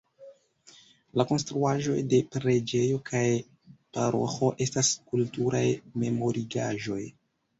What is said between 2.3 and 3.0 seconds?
preĝejo